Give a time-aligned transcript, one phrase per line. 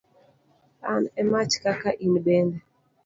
[0.91, 2.57] An e mach kaka in bende.